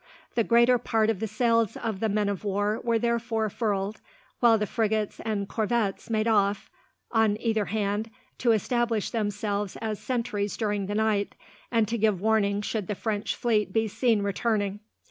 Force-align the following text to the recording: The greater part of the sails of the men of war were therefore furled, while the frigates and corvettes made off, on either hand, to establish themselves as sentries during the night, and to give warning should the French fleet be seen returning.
The 0.33 0.43
greater 0.43 0.79
part 0.79 1.11
of 1.11 1.19
the 1.19 1.27
sails 1.27 1.77
of 1.77 1.99
the 1.99 2.09
men 2.09 2.27
of 2.27 2.43
war 2.43 2.81
were 2.83 2.97
therefore 2.97 3.51
furled, 3.51 4.01
while 4.39 4.57
the 4.57 4.65
frigates 4.65 5.19
and 5.23 5.47
corvettes 5.47 6.09
made 6.09 6.27
off, 6.27 6.71
on 7.11 7.39
either 7.39 7.65
hand, 7.65 8.09
to 8.39 8.51
establish 8.51 9.11
themselves 9.11 9.75
as 9.79 9.99
sentries 9.99 10.57
during 10.57 10.87
the 10.87 10.95
night, 10.95 11.35
and 11.71 11.87
to 11.87 11.99
give 11.99 12.19
warning 12.19 12.63
should 12.63 12.87
the 12.87 12.95
French 12.95 13.35
fleet 13.35 13.71
be 13.71 13.87
seen 13.87 14.23
returning. 14.23 14.79